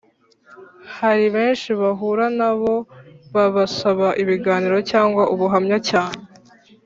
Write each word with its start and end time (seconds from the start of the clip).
Hari 0.99 1.25
benshi 1.35 1.69
bahura 1.81 2.25
na 2.39 2.51
bo 2.59 2.73
babasaba 3.33 4.07
ibiganiro 4.23 4.77
cyangwa 4.91 5.23
ubuhamya 5.33 5.77
cyane 5.89 6.21